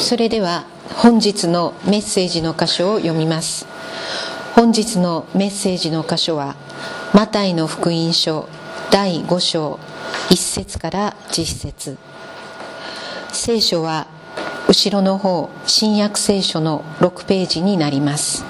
[0.00, 0.64] それでは
[0.96, 3.66] 本日のメッセージの箇所を読みます。
[4.54, 6.54] 本日のメッセージの箇所は
[7.12, 8.48] マタイの福音書
[8.90, 9.80] 第5章
[10.28, 11.98] 1節から10節。
[13.32, 14.06] 聖書は
[14.68, 18.44] 後ろの方新約聖書の6ページになります。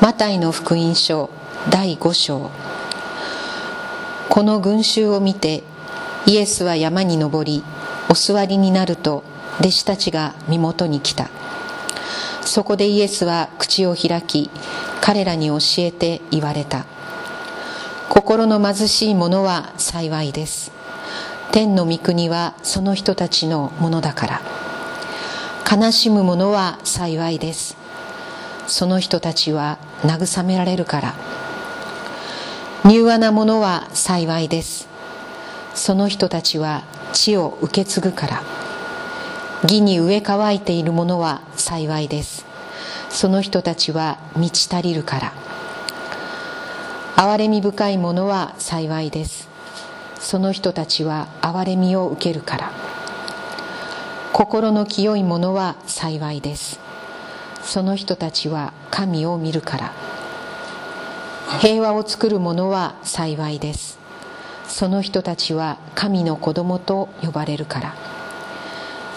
[0.00, 1.30] マタイの福音書
[1.70, 2.50] 第5章。
[4.28, 5.62] この群衆を見て
[6.26, 7.62] イエスは山に登り
[8.10, 9.24] お座りになると
[9.60, 11.30] 弟子たちが身元に来た。
[12.42, 14.50] そこでイエスは口を開き
[15.00, 16.86] 彼らに教えて言われた。
[18.08, 20.72] 心の貧しい者は幸いです。
[21.52, 24.40] 天の御国はその人たちのものだから。
[25.70, 27.76] 悲しむ者は幸いです。
[28.66, 31.14] その人たちは慰められるから。
[32.88, 34.88] 柔和な者は幸いです。
[35.74, 38.42] その人たちは地を受け継ぐから。
[39.62, 42.44] 義に植え乾いている者は幸いです。
[43.08, 45.32] その人たちは満ち足りるから。
[47.16, 49.48] 憐れみ深い者は幸いです。
[50.20, 52.72] その人たちは憐れみを受けるから。
[54.32, 56.78] 心の清い者は幸いです。
[57.62, 59.92] その人たちは神を見るから。
[61.60, 63.98] 平和を作る者は幸いです。
[64.68, 68.05] その人たちは神の子供と呼ばれるから。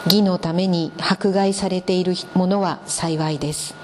[0.06, 3.76] 義のために迫害されているものは幸いです。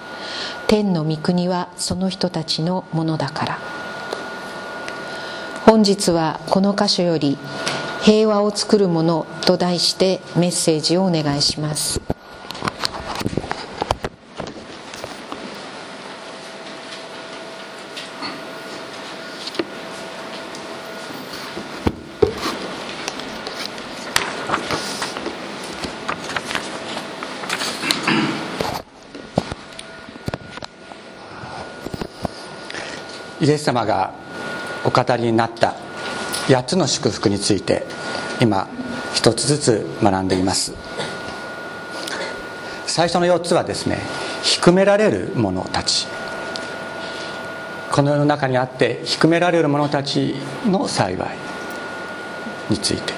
[0.68, 3.60] 天の御国はその人たちのものだから。
[5.66, 7.38] 本日はこの箇所より
[8.02, 12.15] 「平和を作るもの」と題してメッセージをお願いします。
[33.46, 34.12] イエス様が
[34.84, 35.76] お語りになった
[36.48, 37.86] 8つの祝福について
[38.42, 38.68] 今
[39.14, 40.74] 一つずつ学んでいます。
[42.88, 44.00] 最初の4つはですね
[44.42, 46.08] 低められる者たち。
[47.92, 50.36] この世の中にあって低められる者たち
[50.66, 51.38] の幸い
[52.72, 53.14] について。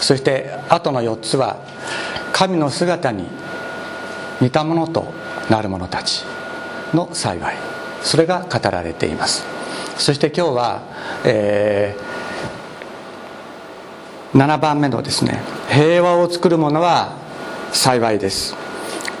[0.00, 1.58] そして後の4つは
[2.32, 3.28] 神の姿に
[4.40, 5.12] 似たものと
[5.48, 6.24] なる者たち
[6.92, 7.54] の幸い。
[8.02, 9.59] それが語られています。
[10.00, 10.82] そして今日は、
[11.26, 17.18] えー、7番目のですね平和を作る者は
[17.72, 18.56] 幸いです。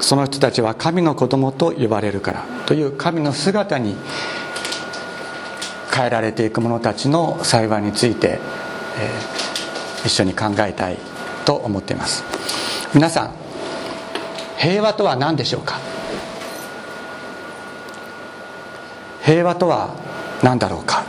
[0.00, 3.94] その人たちは神の子供と呼ばれるからという神の姿に
[5.94, 8.38] 変えられていく者たちの幸いについて、
[8.98, 10.96] えー、一緒に考えたい
[11.44, 12.24] と思っています。
[12.94, 13.34] 皆さん
[14.56, 15.78] 平和とは何でしょうか？
[19.22, 20.08] 平和とは
[20.42, 21.04] 何だろうか。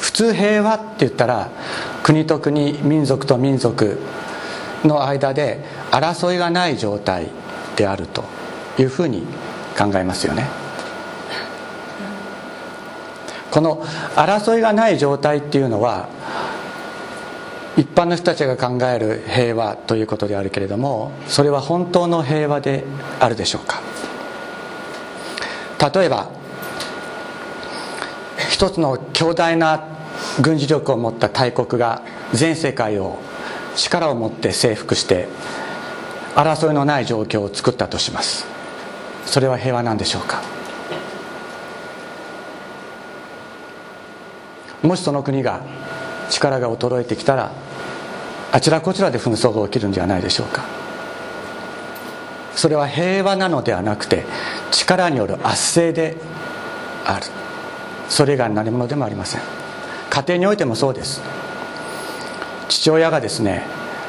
[0.00, 1.50] 普通平和って言ったら
[2.02, 3.98] 国と国民族と民族
[4.84, 7.28] の間で争いがない状態
[7.76, 8.24] であると
[8.78, 9.26] いうふうに
[9.76, 10.46] 考えますよね。
[13.50, 16.08] この争いがない状態っていうのは
[17.76, 22.84] 一般の人たちが考える平和ということであるけれどもそれは本当の平和で
[23.18, 23.80] あるでしょうか。
[25.92, 26.28] 例えば
[28.56, 29.84] 一つの強大な
[30.40, 32.00] 軍事力を持った大国が
[32.32, 33.18] 全世界を
[33.76, 35.28] 力を持って征服して
[36.34, 38.46] 争いのない状況を作ったとします。
[39.26, 40.40] それは平和なんでしょうか？
[44.82, 45.60] もしその国が
[46.30, 47.52] 力が衰えてきたら
[48.52, 50.64] あちらこちらで紛争が起きるんではないでしょうか？
[52.54, 54.24] それは平和なのではなくて
[54.70, 56.16] 力による圧政で
[57.04, 57.26] ある。
[58.08, 59.40] それ以外の何者でもありません。
[60.10, 61.20] 家庭においてもそうです。
[62.68, 63.64] 父親がですね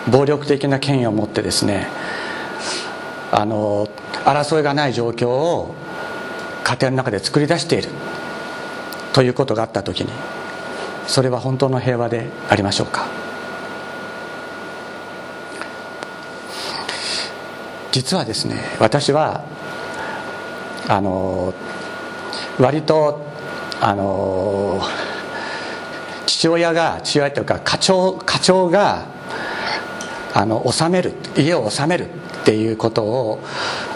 [0.09, 1.87] 暴力的な権威を持ってですね
[3.31, 3.87] あの
[4.25, 5.75] 争いがない状況を
[6.63, 7.89] 家庭の中で作り出している。
[9.13, 10.11] ということがあった時に
[11.07, 13.07] それは本当の平和でありましょうか。
[17.91, 19.43] 実はですね私は
[20.87, 21.53] あの
[22.59, 23.26] 割と
[23.81, 24.81] あの
[26.25, 29.05] 父親が父親というか課長課長が
[30.33, 32.09] あの治める家を治めるっ
[32.45, 33.39] ていうことを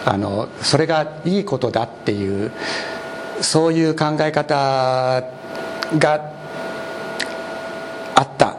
[0.05, 2.51] あのそれがいいことだっていう
[3.41, 5.23] そういう考え方
[5.97, 6.31] が
[8.15, 8.57] あった、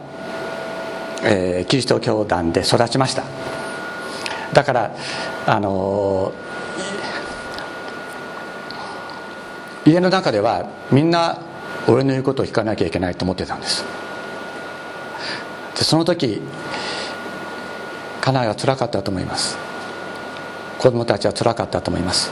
[1.24, 3.24] えー、キリスト教団で育ちました。
[4.52, 4.96] だから
[5.46, 6.32] あの
[9.84, 11.38] 家の中ではみんな
[11.88, 13.84] 俺の言うことを聞かなきゃいけないと思ってたんです。
[15.76, 16.40] でその時
[18.20, 19.58] 家内はつらかったと思います。
[20.78, 22.30] 子供たちはつらかったと思います。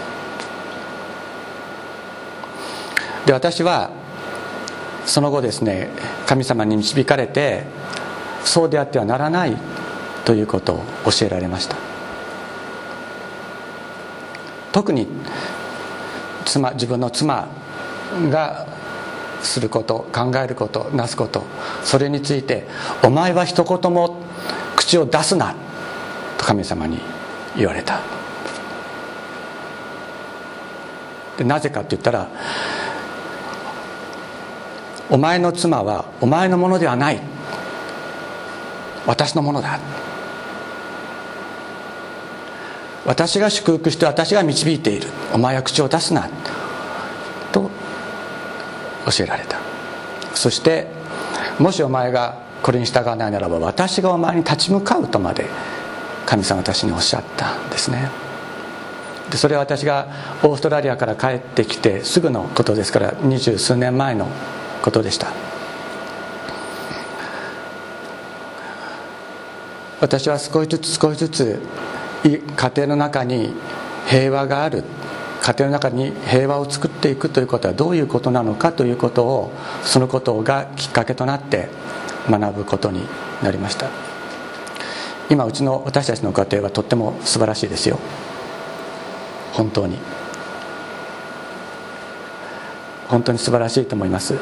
[3.26, 3.90] で私は
[5.04, 5.88] その後ですね
[6.26, 7.64] 神様に導かれて
[8.44, 9.56] そうであってはならない
[10.24, 11.76] ということを教えられました。
[14.72, 15.08] 特に
[16.50, 17.48] 妻自分の妻
[18.28, 18.66] が
[19.40, 21.44] すること考えることなすこと
[21.84, 22.66] それについて
[23.04, 24.16] 「お前は一言も
[24.76, 25.54] 口を出すな」
[26.36, 27.00] と神様に
[27.56, 28.00] 言われた。
[31.38, 32.26] でなぜかって言ったら
[35.08, 37.20] お前の妻はお前のものではない。
[39.06, 39.78] 私のものだ。
[43.10, 45.08] 私が祝福して私が導いている。
[45.34, 46.30] お前は口を出すな。
[47.50, 47.68] と
[49.04, 49.58] 教えられた。
[50.32, 50.86] そして
[51.58, 55.46] もしお前がこれに従わないならば私がお前に立ち向かうとまで
[56.24, 58.12] 神様私におっしゃったんですね。
[59.28, 60.06] でそれは私が
[60.44, 64.28] オーストラリアから帰ってきてすぐのことですから二十数年前の
[64.82, 65.32] ことでした。
[70.00, 71.60] 私は少しずつ少しずつ
[72.24, 73.54] 家庭の中に
[74.06, 74.84] 平和がある
[75.42, 79.52] 家庭の中に平和を作っていくということはどういうことなのかということを
[79.82, 81.68] そのことがきっかけとなって
[82.28, 83.02] 学ぶことに
[83.42, 83.88] なりました。
[85.30, 87.98] 今うちの私たちの家庭はとっても素晴らしいですよ。
[89.52, 89.96] 本当に。
[93.08, 94.34] 本当に素晴らしいと思います。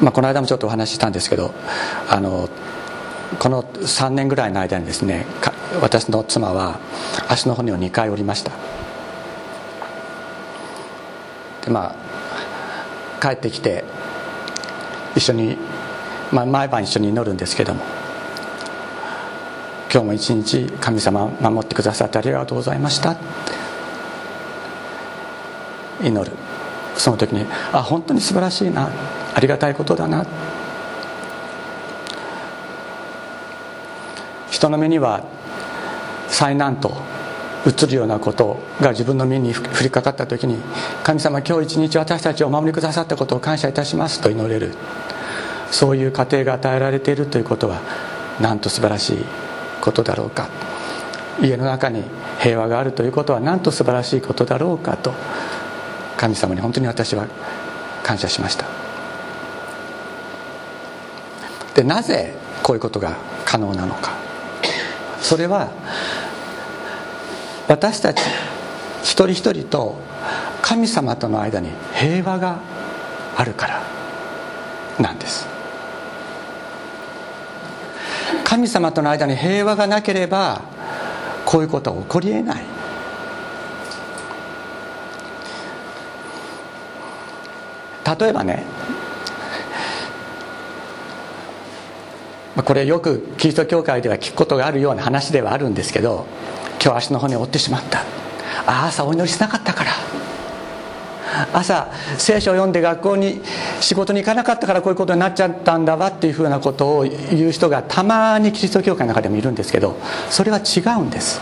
[0.00, 1.52] まあ、この間もちょっとお話ししたんですけど
[2.08, 2.48] あの
[3.38, 5.24] この3年ぐらいの間にですね
[5.80, 6.80] 私の妻は
[7.28, 8.52] 足の骨を2回折りました。
[11.64, 13.84] でまあ帰ってきて
[15.14, 15.56] 一緒に、
[16.32, 17.82] まあ、毎晩一緒に祈るんですけども
[19.92, 23.16] 今日も一日神様守ってくださってありがとうございました。
[26.02, 26.36] 祈る。
[26.96, 28.90] その時にあ本当に素晴らしいな。
[29.34, 30.24] ありがたいことだな。
[34.60, 35.24] 人の目には
[36.28, 36.92] 災難と
[37.66, 40.58] 映るようなことが自分の身に降りかかった時に
[41.02, 44.74] 神様今日一日私たちをお守りくださったことを感謝いたしますと祈れる。
[45.70, 47.80] そういう過程が与えられているということは
[48.38, 49.24] なんと素晴らしい
[49.80, 50.50] ことだろうか。
[51.40, 52.04] 家の中に
[52.40, 55.14] 平和があるということはなんと素晴らしいことだろうかと。
[56.18, 57.26] 神様に本当に私は
[58.02, 58.66] 感謝しました。
[61.74, 63.16] でなぜこういうことが
[63.46, 64.19] 可能なのか。
[65.20, 65.70] それは
[67.68, 68.20] 私たち
[69.02, 69.98] 一人一人と
[70.62, 72.58] 神様との間に平和が
[73.36, 73.82] あるから
[74.98, 75.46] なんです。
[78.44, 80.62] 神様との間に平和がなければ
[81.44, 82.64] こういうことは起こりえない。
[88.20, 88.64] 例えばね
[92.56, 96.26] これよくキリスト教会では聞くことがあるような話ではあるんですけど
[96.82, 98.00] 今日足の骨を折ってしまった。
[98.66, 99.90] あ朝お祈りしなかったから。
[101.52, 101.88] 朝
[102.18, 103.40] 聖書を読んで学校に
[103.80, 109.96] 仕事に行かなかったからこういうことになっちゃったんだわっていうふうなことを言う人がたまにキリスト教会の中でもいるんですけど
[110.28, 111.40] それは違うんです。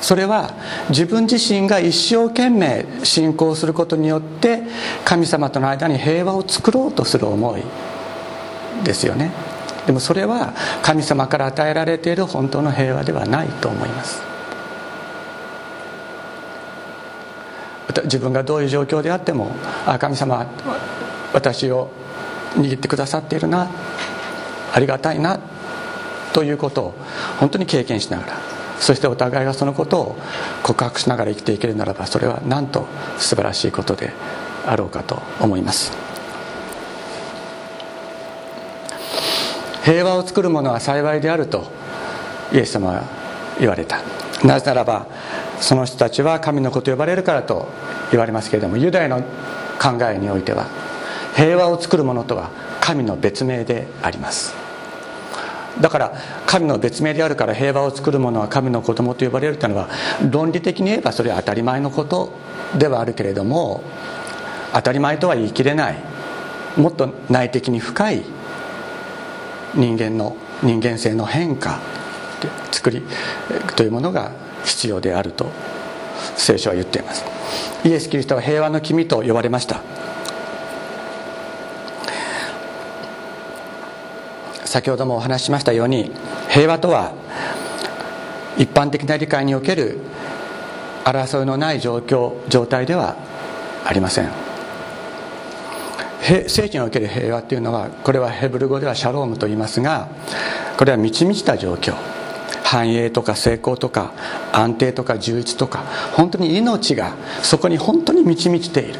[0.00, 0.54] それは
[0.88, 4.62] 自分自身が一生懸命信仰することによって
[5.04, 7.62] 神様との間に平和を作ろうとする思い。
[8.84, 9.32] ですよね。
[9.86, 14.32] でもそれは神様から与えられている本当の平和ではないと思います。
[18.04, 19.54] 自分がどういう状況であっても
[19.86, 20.46] あ神様
[21.34, 21.90] 私を
[22.54, 23.68] 握ってくださっているな
[24.72, 25.38] ありがたいな
[26.32, 26.94] ということを
[27.38, 28.40] 本当に経験しながら
[28.78, 30.16] そしてお互いがそのことを
[30.62, 32.86] 告白しながら生きていけるならばそれはなんと
[33.18, 34.12] 素晴らしいことで
[34.66, 36.01] あろうかと思います。
[39.84, 41.70] 平和を作るものは幸いであると
[42.52, 43.04] イエス様は
[43.58, 44.00] 言われた。
[44.44, 45.06] なぜならば
[45.60, 47.68] その人たちは神の子と呼ばれるからと
[48.10, 49.22] 言われますけれどもユダヤの
[49.80, 50.66] 考えにおいては
[51.36, 54.54] 平和を作るものとは神の別名であります。
[55.80, 56.12] だから
[56.46, 59.88] 神の別名であるから平和を作るものは神の子供と呼ばれるというのは
[60.30, 62.30] 論理的に言えばそれは当たり前のこと
[62.76, 63.82] ではあるけれども
[64.74, 65.96] 当たり前とは言い切れない
[66.76, 68.22] もっと内的に深い
[69.74, 71.80] 人間の人間性の変化
[72.70, 73.02] 作り
[73.76, 74.32] というものが
[74.64, 75.50] 必要であると
[76.36, 77.24] 聖書は言っています。
[77.84, 79.80] イエス・キリストは平和の君と呼ばれました。
[84.64, 86.10] 先ほどもお話ししましたように
[86.48, 87.12] 平和とは
[88.56, 89.98] 一般的な理解における
[91.04, 93.16] 争いのない状況状態では
[93.84, 94.51] ありません。
[96.22, 100.08] 聖地における平和というのはこれはヘブル語ではシャロームと言いますが
[100.78, 101.94] これは満ち満ちた状況。
[102.64, 104.14] 繁栄とか成功とか
[104.50, 105.80] 安定とか充実とか
[106.14, 107.12] 本当に命が
[107.42, 108.98] そこに本当に満ち満ちている。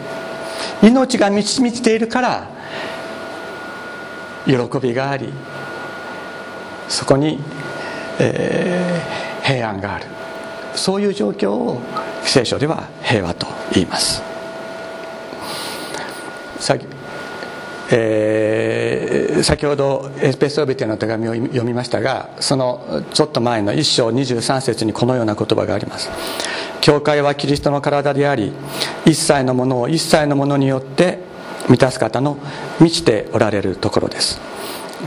[0.82, 2.50] 命が満ち満ちているから
[4.44, 5.32] 喜びがあり
[6.88, 7.38] そこに、
[8.18, 10.06] えー、平安がある。
[10.74, 11.80] そういう状況を
[12.24, 14.22] 聖書では平和と言います。
[17.94, 26.10] えー、先ほどエスペソビテの手紙を読みましたがそのちょっと前の1章23節にこのような言葉があります。
[26.80, 28.52] 教会はキリストの体であり
[29.04, 31.18] 一切のものを一切のものによって
[31.68, 32.38] 満たす方の
[32.80, 34.40] 満ちておられるところです。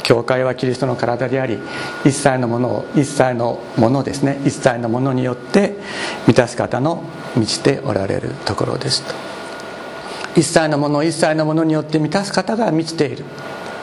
[0.04, 1.58] 教会はキリストの体であり
[2.06, 4.40] 一切のものを一切のものですね。
[4.46, 5.74] 一切のものによって
[6.28, 7.04] 満たす方の
[7.36, 9.35] 満ちておられるところですと。
[10.36, 13.24] 一切のもの一切のものによって満たす方が満ちている。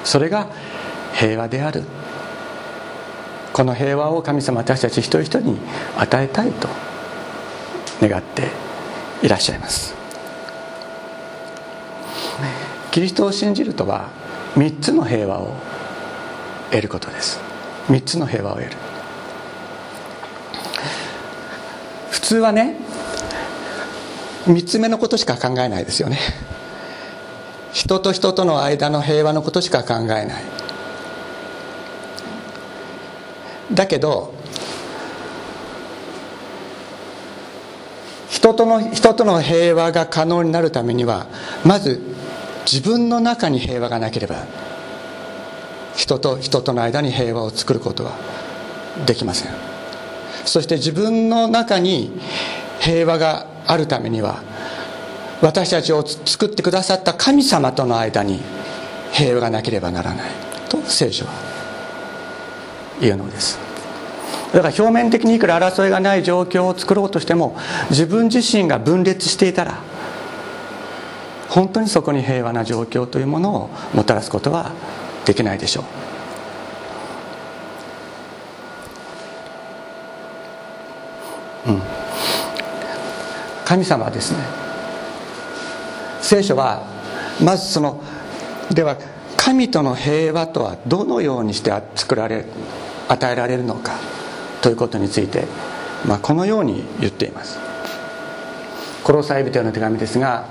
[0.04, 0.48] それが
[1.14, 1.82] 平和である。
[3.52, 5.58] この平和を神様私たち一人一人に
[5.98, 6.68] 与えたいと
[8.00, 8.48] 願って
[9.22, 9.94] いらっしゃいます。
[12.90, 14.08] キリストを信じるとは
[14.56, 15.54] 3つの平和を
[16.70, 17.40] 得ることです。
[17.88, 18.76] 3つの平和を得る。
[22.10, 22.76] 普通はね
[24.46, 26.18] 3つ目のことしか考えないですよね。
[27.72, 30.26] 人と人との間の平和のことしか考えない。
[33.72, 34.34] だけど
[38.28, 41.26] 人との人との平和が可能になるためには
[41.64, 42.02] まず
[42.70, 44.44] 自分の中に平和がなければ
[45.94, 48.12] 人と人との間に平和を作ることは
[49.06, 49.52] できません。
[50.44, 52.10] そして自分の中に
[52.80, 54.42] 平和があるためには
[55.40, 58.40] 私たちを作ってくださった神様との間に
[59.12, 60.30] 平和がなければならない
[60.68, 61.32] と聖書は
[63.00, 63.58] 言うのです。
[64.52, 67.56] だから表面的にいくら争いがない状況を作ろうとしても
[67.88, 69.80] 自分自身が分裂していたら
[71.48, 74.72] 本当にそこに平和な状況というものをもたらすことは
[75.24, 75.84] できないでしょ
[81.66, 81.70] う。
[81.70, 81.82] うん。
[83.72, 84.38] 神様はですね。
[86.20, 86.82] 聖書は
[87.42, 88.02] まずその
[88.70, 88.98] では
[89.38, 92.44] 神との平和とはどのようにして作られ
[93.08, 93.94] 与えられるのか
[94.60, 95.46] ということについて、
[96.06, 97.58] まあ、このように言っています。
[99.04, 100.44] コロサイ人への手紙ですが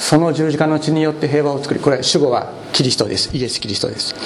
[0.00, 3.30] その十字架の血によって平和を作りこれ主語はキリストです。
[3.36, 4.16] イエス・キリストです。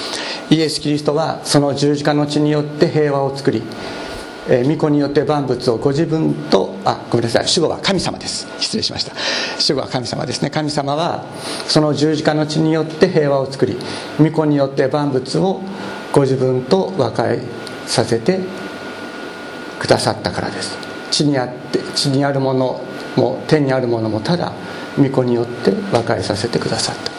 [0.49, 3.61] イエス・キリストはその十字架の血によって平和を作り
[4.51, 8.47] えー、巫女によって万物をご自分とあごめんなさい主語は神様です。
[8.59, 9.13] 失礼しました。
[9.59, 10.49] 主語は神様ですね。
[10.49, 11.23] 神様は
[11.67, 13.77] その十字架の血によって平和を作り
[14.17, 15.61] 巫女によって万物を
[16.11, 17.39] ご自分と和解
[17.85, 18.39] させて
[19.79, 20.77] くださったからです。
[21.11, 22.81] 地にあって地にあるもの
[23.15, 24.53] も天にあるものもただ
[24.95, 27.11] 巫女によって和解させてくださった。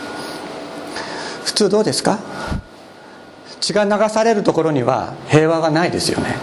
[1.44, 2.18] 普通どうですか？
[3.60, 6.34] 血が流されるところには平和がないですよね。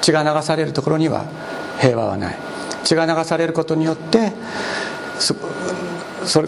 [0.00, 1.24] 血が流されるところには
[1.80, 2.36] 平和はない。
[2.84, 4.32] 血が流されることによって
[5.18, 5.34] そ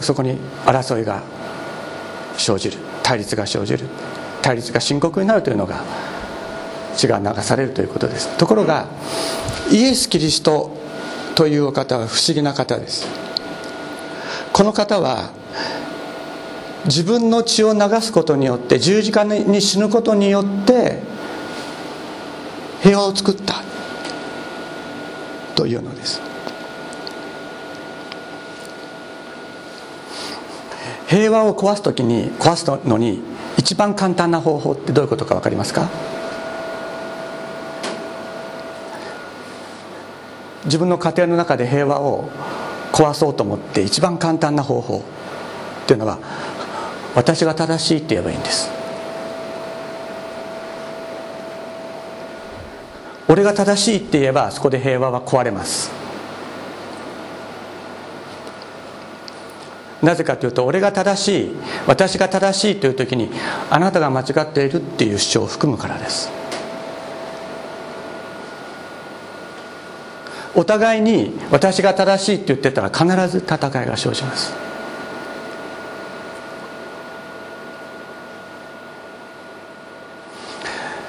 [0.01, 1.23] そこに争いが
[2.37, 2.79] 生じる。
[3.03, 3.87] 対立が生じる。
[4.41, 5.83] 対立が深刻になるというのが
[6.97, 8.37] 血が流されるということです。
[8.37, 8.87] ところが
[9.71, 10.77] イエス・キリスト
[11.35, 13.07] というお方は不思議な方です。
[14.53, 15.31] この方は
[16.85, 20.99] 自分の血を流すことによって十字架に死ぬことによって
[22.83, 23.62] 平和を作った。
[25.55, 26.21] というのです。
[31.07, 33.23] 平和を壊す時に壊すのに
[33.59, 35.89] 一番簡単な方法ってどういうことか分かりますか？
[40.65, 42.31] 自分の家庭の中で平和を
[42.93, 45.05] 壊そうと思って一番簡単な方法
[45.85, 46.19] っていうのは
[47.15, 48.82] 私が正しいって言えばいいんです。
[53.33, 55.91] 俺が正しいって言えばそこで平和は壊れます。
[60.03, 63.31] なぜかというと俺が正しい私が正しいという時に
[63.71, 66.29] あなたが間違っているっていう主張を含むからです。
[70.55, 74.53] お互いに私が正しいって言ってたら必ず戦いが生じます。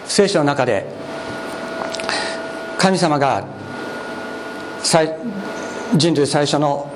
[0.06, 1.03] 聖書の中で
[2.84, 3.46] 神様が
[5.96, 6.92] 人類最初の、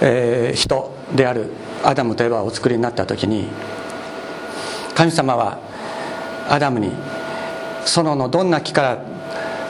[0.00, 1.50] えー、人である
[1.84, 3.48] アダムとエヴァをお作りになった時に
[4.94, 5.58] 神様は
[6.48, 6.92] アダムに
[7.84, 9.04] 園のどんな木から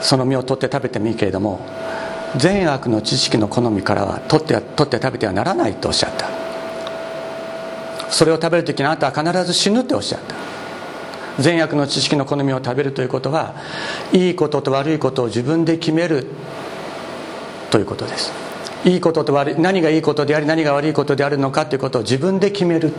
[0.01, 1.59] その実を取って食べてもいいけれども
[2.37, 6.29] 善悪の知識の好みからは取って取って食べてはならないとおっしゃった。
[8.11, 10.37] それを食べる時にあなたは必ず死ぬっておっしゃった。
[11.39, 13.55] 善悪の知識の好みを食べるということは
[14.13, 16.27] いいことと悪いことを自分で決める
[17.71, 18.33] ということです
[18.85, 22.93] いいことと悪い何がいいことであり何が悪いことであるのかということを自分で決める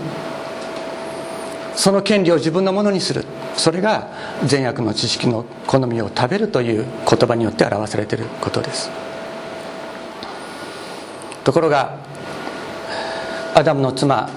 [1.75, 3.25] その権利を自分のものにする。
[3.55, 4.07] それが
[4.45, 8.89] 善悪の知識の好みを食べるという言葉によって表されていることです。
[11.43, 11.97] ところが
[13.55, 14.29] アダムの妻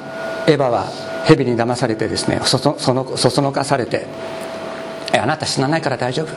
[0.47, 0.87] エヴァは
[1.27, 4.07] 蛇に騙されてですねそそそのそそのかされて
[5.13, 6.29] あなた死なないから大丈夫？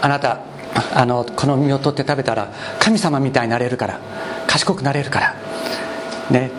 [0.00, 0.40] あなた
[0.94, 2.48] あのこの実を取って食べたら
[2.80, 4.00] 神様みたいになれるから
[4.46, 5.34] 賢くなれるから
[6.30, 6.50] ね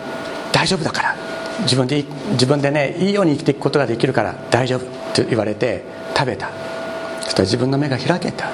[0.52, 1.16] 大丈夫だから
[1.62, 5.82] 自分で自分でねいいように生きていくことができるから大丈夫と言われて
[6.16, 6.50] 食べた。
[7.22, 8.50] そしたら自分の目が開けた。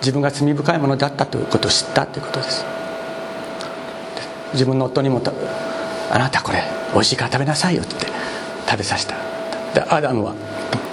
[0.00, 2.79] 自分が罪深いものだったということを知ったということです。
[4.52, 5.20] 自分の夫にも
[6.10, 8.06] 「あなたこれ美味しいから食べなさいよ」って
[8.66, 9.14] 食べさせた。
[9.74, 10.34] でアダムは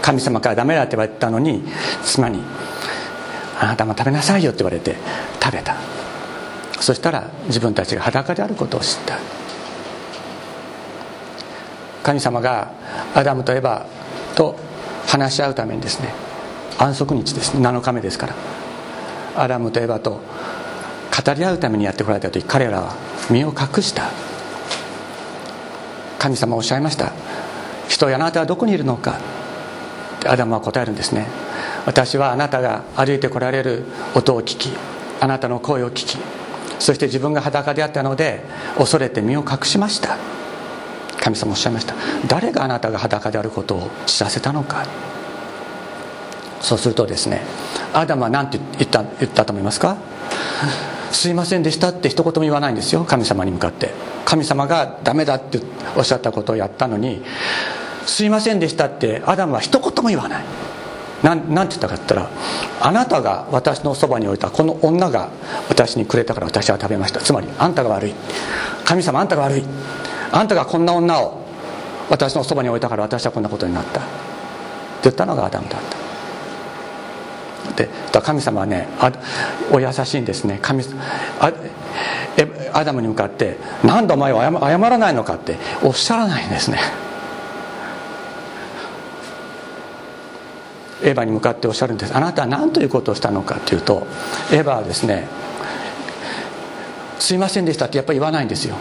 [0.01, 1.63] 神様からダメだって言われたのに
[2.03, 2.43] 妻に
[3.59, 4.95] 「あなたも食べなさいよ」って言われて
[5.41, 5.75] 食べた。
[6.79, 9.15] そしたら自分たちが裸であることを知った。
[12.03, 12.69] 神様が
[13.15, 13.86] アダムとエバ
[14.36, 14.55] と
[15.08, 16.13] 話し合うためにですね
[16.77, 17.67] 安息日ですね。
[17.67, 18.34] 7日目ですから。
[19.36, 20.21] アダムとエバと
[21.25, 22.95] 語り合うためにやってこられた時彼らは
[23.29, 24.11] 身を隠した。
[26.19, 27.11] 神様おっしゃいました。
[27.87, 29.19] 人やあなたはどこにいるのか。
[30.25, 31.27] アダムは答えるんですね。
[31.85, 34.69] 私はあなたが歩いてこられる音を聞き
[35.21, 36.17] あなたの声を聞き
[36.79, 38.43] そして自分が裸であったので
[38.77, 40.17] 恐れて身を隠しました。
[41.21, 41.95] 神様おっしゃいました。
[42.27, 44.85] 誰があなたが裸であることを知らせたのか。
[46.59, 47.41] そうするとですね
[47.93, 49.95] アダムは何て言った言ったと思いますか？
[51.12, 53.04] すいませんでしたって一言も言わないんですよ。
[53.04, 53.91] 神様に向かって。
[54.26, 55.60] 神様がダメだって
[55.96, 57.24] おっしゃったことをやったのに
[58.06, 60.43] すいませんでしたってアダムは一言も言わない。
[61.24, 62.30] なんなんて言ったかって言ったら
[62.82, 65.30] あなたが私のそばに置いたこの女が
[65.67, 67.20] 私にくれたから私は食べました。
[67.22, 68.13] つまりあんたが悪い。
[68.86, 69.63] 神様あんたが悪い。
[70.32, 71.41] あんたがこんな女を
[72.10, 74.00] 私のそばに置いたから私はこんなことになった。
[74.00, 74.10] って
[75.04, 76.07] 言ったのがアダムだった。
[77.77, 78.87] で神様はね
[79.71, 80.59] お優しいんですね。
[80.61, 80.83] 神
[81.39, 81.51] あ
[82.73, 86.79] アダムに向かって「何でお前は謝らないのか」っておっしゃらないんですね。
[91.03, 92.15] エヴァに向かっておっしゃるんです。
[92.15, 94.07] あなたは何ということをしたのかというと
[94.51, 95.27] エヴァはですね
[97.19, 98.75] 「すいませんでした」ってやっぱり言わないんですよ。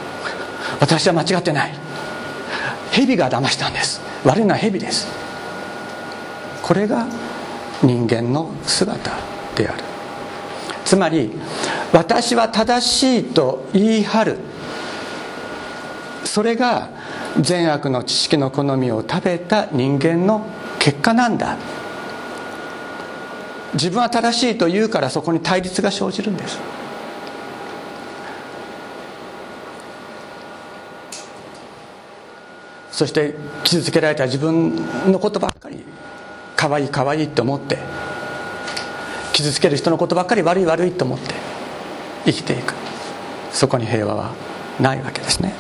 [0.81, 1.75] 私は間違ってない。
[2.93, 4.01] 蛇が騙したんです。
[4.25, 5.07] 悪いのは蛇です。
[6.63, 7.07] これが
[7.83, 9.11] 人間の姿
[9.55, 9.85] である。
[10.85, 11.33] つまり
[11.93, 14.39] 私は正しいと言い張る。
[16.25, 16.91] それが
[17.41, 20.47] 善悪の知識の好みを食べた人間の
[20.79, 21.57] 結果なんだ。
[23.75, 26.59] 自分は正しいと言うからそこに対立が生じるんです。
[32.91, 34.75] そして傷つけられた自分
[35.13, 35.85] のことばっかり
[36.57, 37.79] 可愛い可愛いと思って
[39.33, 41.35] 傷つける人のことばっかり悪い悪いと思って
[42.25, 42.75] 生きていく。
[43.53, 44.35] そこに平和は
[44.81, 45.55] ないわけですね。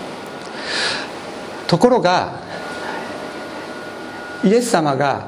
[1.67, 2.41] ところが
[4.45, 5.27] イエス様が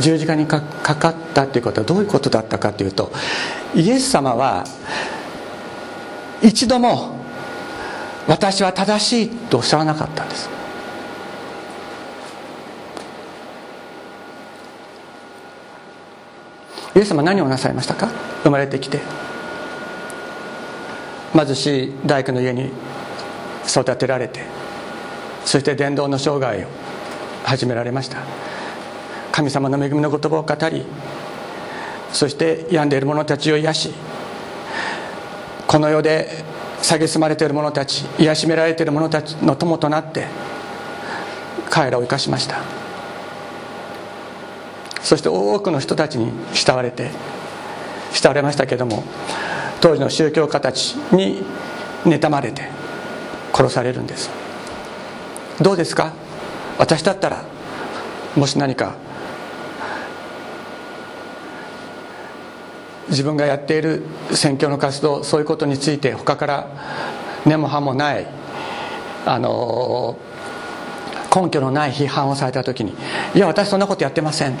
[0.00, 3.12] 十字架にかかったということはどういうことだったかというと
[3.74, 4.64] イエス様は
[6.42, 7.16] 一度も
[8.26, 10.61] 私は正しいとおっしゃらなかったんです。
[16.94, 18.08] イエス様何をなさいましたか？
[18.42, 19.00] 生まれてきて。
[21.34, 22.70] 貧しい大工の家に
[23.66, 24.40] 育てられて。
[25.44, 26.68] そして伝道の生涯を
[27.44, 28.18] 始められました。
[29.32, 30.84] 神様の恵みの言葉を語り
[32.12, 33.94] そして病んでいる者たちを癒し
[35.66, 36.44] この世で
[36.82, 40.26] 蔑まれている者たち癒しめられている者たちの友となって
[41.70, 42.81] 彼らを生かしました。
[45.12, 47.10] そして多くの人たちに慕われて
[48.14, 49.04] 慕われましたけども
[49.82, 51.44] 当時の宗教家たちに
[52.06, 52.62] 妬まれて
[53.52, 54.30] 殺されるんです。
[55.60, 56.14] どうですか？
[56.78, 57.44] 私だったら
[58.36, 58.94] もし何か
[63.10, 66.70] 自分がやっている選挙の活動そういうことについて他から
[67.44, 68.26] 根も葉もない
[69.26, 70.16] あの
[71.36, 72.94] 根拠のない批判をされた時に
[73.36, 74.56] 「いや私そんなことやってません」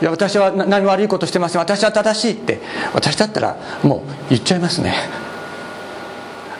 [0.00, 1.60] いや私は何も悪いことしてません。
[1.60, 2.60] 私は正しいって。
[2.94, 4.94] 私だったらもう言っちゃいますね。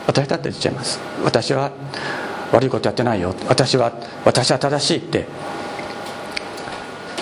[0.06, 0.98] 私だって言っちゃいます。
[1.24, 1.70] 私は
[2.52, 3.34] 悪いことやってないよ。
[3.48, 3.92] 私は
[4.24, 5.26] 私は正しいって。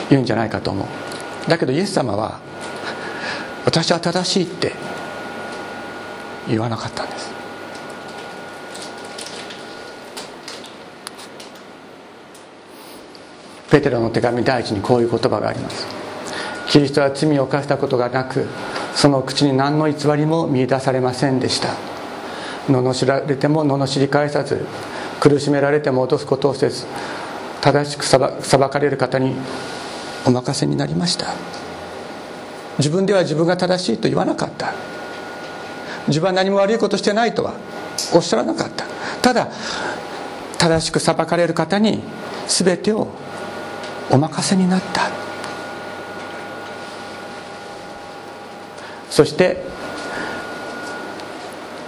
[0.09, 1.51] 言うんじゃないかと思う。
[1.51, 2.39] だけどイエス様は
[3.65, 4.73] 私は正しいって。
[6.49, 7.35] 言わなかったんです。
[13.69, 15.96] ペテロの手紙第一にこういう言葉があります。
[16.69, 18.47] キリストは罪を犯したことがなく
[18.95, 21.69] その口に何の偽りも見いだされませんでした。
[22.69, 24.67] 罵られても罵り返さず
[25.21, 26.85] 苦しめられても脅すことをせず
[27.61, 28.21] 正しく裁
[28.69, 29.35] かれる方に
[30.27, 31.27] お任せになりました。
[32.79, 34.75] 自分では自分が正しいと言わなかった。
[36.09, 37.55] 自分は何も悪いことしてないとは
[38.13, 38.85] おっしゃらなかった。
[39.23, 39.49] ただ
[40.59, 42.03] 正しく裁かれる方に
[42.49, 43.09] 全てを
[44.11, 45.26] お任せになった。
[49.17, 49.57] そして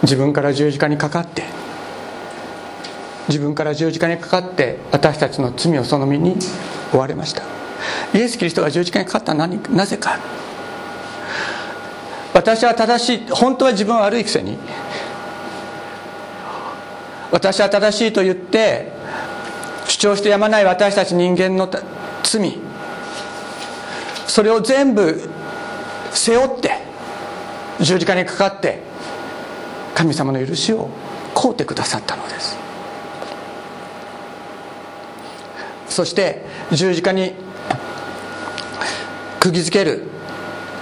[0.01, 1.43] 自分から十字架にかかって
[3.29, 6.37] 自分から十字架にかかって私たちの罪をその身に
[6.91, 7.43] 負われました。
[8.15, 10.19] イエス・キリストが十字架にかかったのはなぜか。
[12.33, 14.57] 私は正しい本当は自分は悪いくせに
[17.31, 18.91] 私は正しいと言って
[19.87, 21.69] 主張してやまない私たち人間の
[22.23, 22.59] 罪
[24.27, 25.29] それを全部
[26.13, 26.78] 背負って
[27.81, 28.81] 十字架にかかって
[29.95, 30.89] 神様の許しを
[31.35, 32.57] 請うてくださったのです。
[35.89, 37.33] そして十字架に
[39.41, 40.03] 釘付ける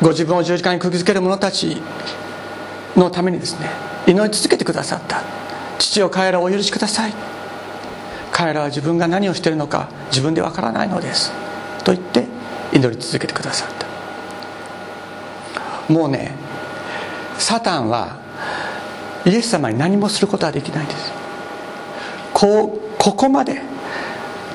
[0.03, 1.81] ご自分を十字架に釘付ける者たち
[2.97, 3.69] のためにですね
[4.07, 5.23] 祈り続けてくださった。
[5.79, 7.15] 父を彼らをお許しください。
[8.33, 11.33] 彼らは自分が何をしているのか自分でわからないのです。
[11.85, 12.27] と言って
[12.73, 13.69] 祈り続けてくださっ
[15.89, 15.93] た。
[15.93, 16.33] もうね
[17.39, 18.17] サタンは
[19.25, 21.13] イエス様に何もすることはできないです。
[22.33, 23.61] こうここまで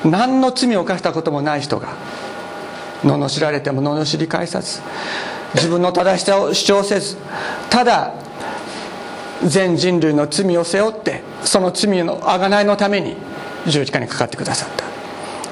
[0.04, 1.94] 何の罪を犯したこともない人が
[3.02, 4.80] 罵られても罵り返さず
[5.54, 7.16] 自分の正しさを主張せず
[7.70, 8.14] ただ
[9.44, 13.16] 全人類の罪を背負ってその罪の贖いのために
[13.66, 14.84] 十字架にかかってくださった。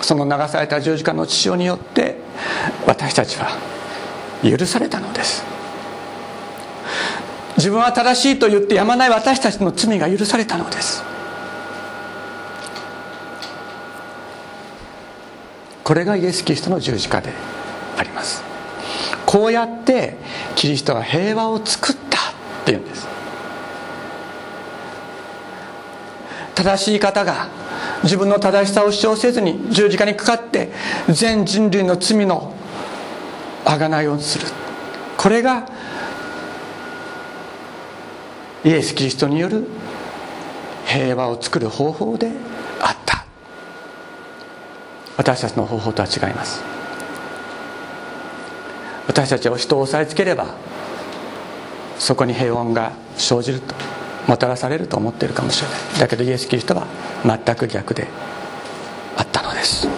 [0.02, 2.16] その流された十字架の血潮によって
[2.86, 3.50] 私たちは
[4.42, 5.49] 許されたのです。
[7.60, 11.02] 自分は正しいと言ってやまない私たちの罪が許されたのです。
[15.84, 17.30] これがイエス・キリストの十字架で
[17.98, 18.42] あります。
[19.26, 20.16] こうやって
[20.56, 22.32] キリストは平和を作ったっ
[22.64, 23.06] ていうんです。
[26.54, 27.48] 正しい方が
[28.02, 30.72] 自分の正しさを主張せずに十字架にかかって
[31.10, 32.54] 全人類の罪の
[33.66, 34.46] 贖いをする。
[35.18, 35.66] これが
[38.64, 39.66] イエス・キリストによる
[40.86, 42.30] 平和を作る方法で
[42.80, 43.24] あった。
[45.16, 46.62] 私たちの方法とは違います。
[49.06, 50.54] 私たちは人を押さえつければ
[51.98, 53.74] そこに平穏が生じると
[54.26, 56.00] もたらされると思っているかもしれない。
[56.00, 56.86] だけどイエス・キリストは
[57.24, 58.06] 全く逆で
[59.16, 59.88] あったのです。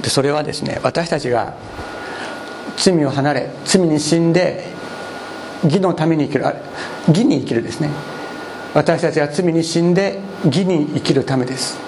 [0.00, 1.54] でそれはですね私たちが
[2.80, 4.64] 罪を離れ罪に死んで
[5.62, 6.54] 義のために生きるあ
[7.08, 7.90] 義に生きるですね。
[8.74, 11.78] 私たちが罪に死んで義に生きるためです。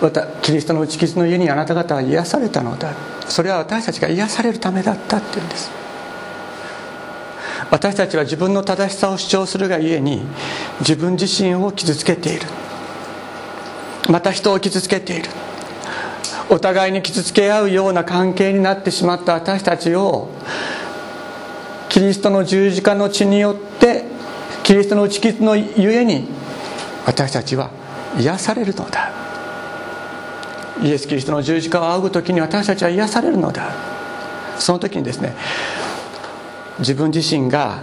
[0.00, 2.92] またキリストの打ち傷の家にあなた方は癒されたのだ。
[3.26, 5.70] それは私たちが癒されるためだったっていうんです。
[7.70, 10.22] 私たちは自分の正しさを主張するがゆえに
[10.80, 12.46] 自分自身を傷つけている。
[14.08, 15.30] また人を傷つけている。
[16.48, 20.28] お互いに傷つけ合うような関係になってしまった私たちを
[21.88, 24.04] キリストの十字架の血によって
[24.62, 26.28] キリストの打ち傷のゆえに
[27.04, 27.70] 私たちは
[28.18, 29.12] 癒されるのだ。
[30.82, 33.72] イエス・キリストの十字架を仰ぐ時に私たちは癒されるのだ。
[34.58, 35.34] その時にですね
[36.78, 37.82] 自分自身が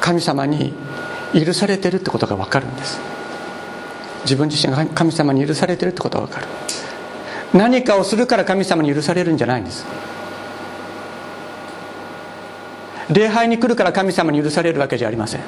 [0.00, 0.72] 神様に
[1.32, 2.98] 許されてるってことが分かるんです。
[4.24, 6.46] 自分自身が神様に許されてるってことが分かる。
[7.56, 9.86] 何かをするから神様に許されるんじゃないんです。
[13.10, 15.40] 礼拝に来るから神様に許されるわけじゃありません。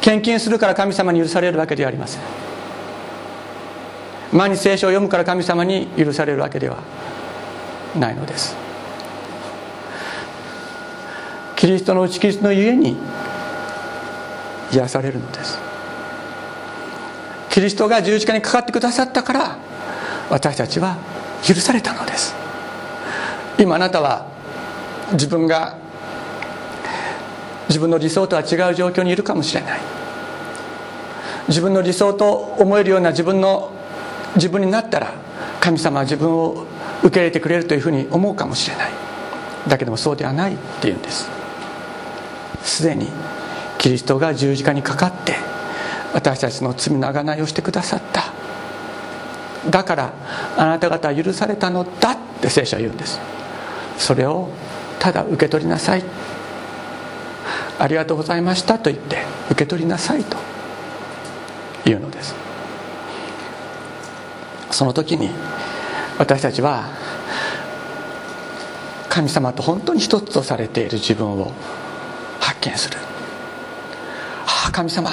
[0.00, 2.22] 献金するから神様に許されるわけではありません。
[4.32, 6.78] 毎日聖書を読むから神様に許されるわけでは
[7.98, 8.56] ないのです。
[11.56, 12.96] キリストの打ち傷のゆえに
[14.72, 15.58] 癒されるのです。
[17.50, 19.58] キリストが十字架にかかってくださったから
[20.30, 20.96] 私たちは
[21.44, 22.34] 許されたのです。
[23.58, 24.26] 今あなたは
[25.12, 25.76] 自分が
[27.68, 29.80] 自分の理想とは違う状況にいるかもしれない。
[31.48, 33.72] 自分の理想と思えるような自分の
[34.36, 35.12] 自分になったら
[35.60, 36.66] 神様は自分を
[37.02, 38.90] 受け入れてくれるというふうに思うかもしれない。
[39.68, 41.28] だけどもそうではないっていうんです。
[42.62, 43.08] すでに
[43.78, 45.34] キリストが十字架にかかって
[46.14, 48.31] 私たちの罪の贖いをしてくださった。
[49.70, 50.12] だから
[50.56, 53.20] あなた方は許されたのだって聖書は言うんです。
[53.98, 54.48] それを
[54.98, 56.02] ただ受け取りなさい。
[57.78, 59.18] ありがとうございましたと言って
[59.50, 60.36] 受け取りなさいと
[61.88, 62.34] いうのです。
[64.70, 65.30] その時に
[66.18, 66.84] 私たちは
[69.08, 71.52] 神様と本当に一つとされている自分を
[72.40, 72.98] 発見する。
[74.46, 75.10] ああ神様。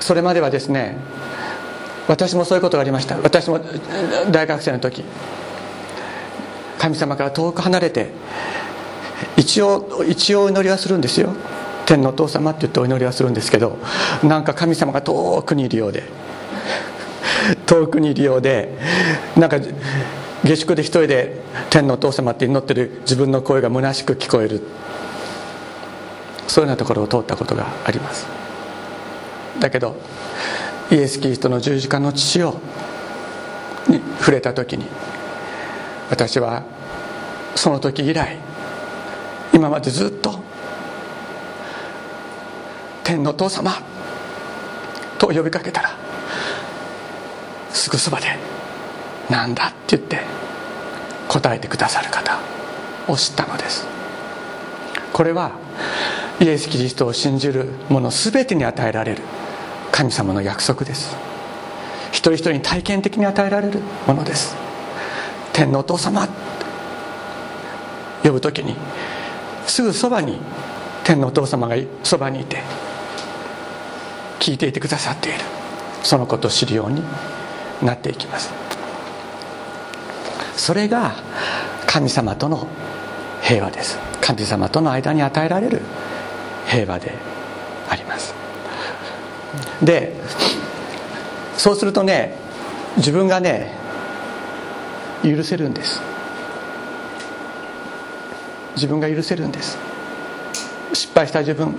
[0.00, 0.96] それまではですね
[2.08, 3.16] 私もそういうことがありました。
[3.18, 3.60] 私も
[4.30, 5.04] 大学生の時。
[6.78, 8.08] 神様から遠く離れて
[9.36, 11.30] 一応一応お祈りはするんですよ。
[11.86, 13.78] 天のお父様って言ってお祈りはするんですけど
[14.22, 16.04] なんか神様が遠くにいるようで。
[17.66, 18.76] 遠くにいるようで
[19.36, 19.58] なんか
[20.44, 21.40] 下宿で一人で
[21.70, 24.62] 天のお父様って祈ってる自分の声が虚しく聞こえる。
[26.46, 28.26] そういうようなところを通ったことがあります。
[29.60, 29.96] だけど
[30.90, 32.60] イエス・キリストの十字架の父を
[33.88, 34.86] に触れた時に
[36.10, 36.62] 私は
[37.54, 38.36] その時以来
[39.52, 40.38] 今までずっと
[43.04, 43.72] 天の父様
[45.18, 45.90] と呼びかけたら
[47.70, 48.26] すぐそばで
[49.28, 50.20] 「なんだ?」って言って
[51.28, 52.38] 答えてくださる方
[53.08, 53.86] を知ったのです
[55.12, 55.52] これは
[56.40, 59.22] イエス・キリストを信じる者全てに与えられる
[59.98, 61.16] 神様の約束です。
[62.12, 64.54] 一人一人に体験的に与えられるものです。
[65.52, 66.28] 天のお父様
[68.22, 68.76] 呼ぶ時に
[69.66, 70.38] すぐそばに
[71.02, 72.62] 天のお父様がそばにいて
[74.38, 75.40] 聞いていてくださっている。
[76.04, 77.02] そのことを知るように
[77.82, 78.52] なっていきます。
[80.54, 81.16] それが
[81.88, 82.68] 神様との
[83.42, 83.98] 平和です。
[84.20, 85.82] 神様との間に与えられる
[86.68, 87.37] 平和で
[89.82, 90.14] で
[91.56, 92.36] そうするとね
[92.96, 93.74] 自分がね
[95.22, 96.00] 許せるんです。
[98.74, 99.76] 自分が許せるんです。
[100.92, 101.74] 失敗した自分。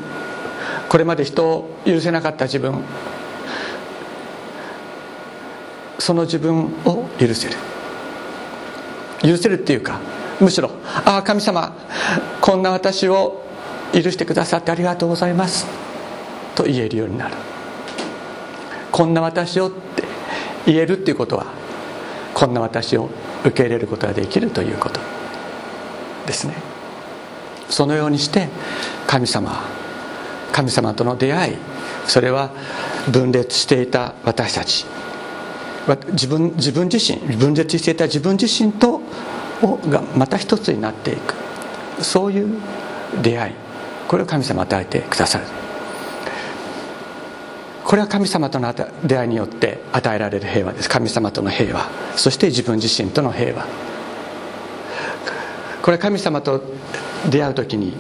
[0.90, 2.84] これまで人を許せなかった自分。
[5.98, 7.56] その自分を許せる。
[9.22, 10.00] 許せるっていうか
[10.40, 10.72] むしろ
[11.06, 11.74] 「ああ神様
[12.40, 13.44] こんな私を
[13.94, 15.68] 許してくださってありがとうございます」
[16.56, 17.36] と言えるようになる。
[19.00, 20.04] こんな私をって
[20.66, 21.46] 言えるっていうことは
[22.34, 23.10] こんな私を
[23.46, 25.00] 受け入れることができるということ
[26.28, 26.54] ですね。
[27.70, 28.50] そのようにして
[29.08, 29.64] 神様
[30.52, 31.56] 神様との出会い
[32.08, 32.52] それは
[33.10, 34.86] 分裂していた私たち
[36.12, 39.00] 自分自分自身分裂していた自分自身と
[39.90, 41.36] がまた一つになっていく。
[42.04, 42.50] そういう
[43.22, 43.54] 出会い
[44.10, 45.59] これを神様与えてくださる。
[47.90, 48.72] これは神様との
[49.04, 50.88] 出会いによって与えられる平和です。
[50.88, 51.90] 神様との平和。
[52.16, 53.66] そして自分自身との平和。
[55.82, 56.62] これは神様と
[57.32, 57.96] 出会う時に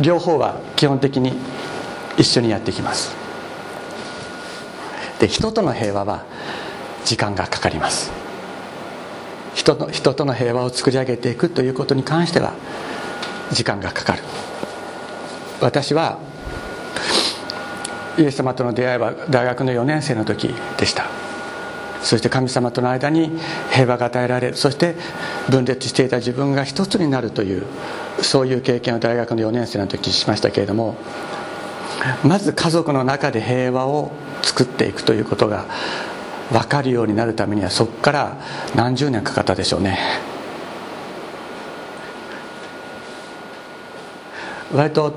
[0.00, 1.34] 両方は基本的に
[2.18, 3.14] 一緒にやってきます。
[5.20, 6.24] で人との平和は
[7.04, 8.10] 時間がかかります。
[9.54, 12.54] 人の人との平和を作り上げていくということに関しては
[13.52, 14.24] 時間がかかる。
[15.60, 16.18] 私は
[18.18, 21.06] イエス様との出会いは大学の4年生の時でした。
[22.02, 23.30] そして神様との間に
[23.70, 24.96] 平和が与えられるそして
[25.48, 27.64] 分裂していた自分が一つになるという
[28.20, 30.96] そういう経験を大学の4年生の時にしましたけれども
[32.24, 34.10] まず家族の中で平和を
[34.42, 35.66] 作っていくということが
[36.50, 38.36] 分かるようになるためにはそこから
[38.74, 39.98] 何十年かかったでしょうね。
[44.74, 45.14] 割と